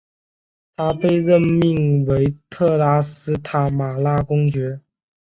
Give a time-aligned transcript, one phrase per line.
[0.75, 4.81] 他被任命为特拉斯塔马拉公爵。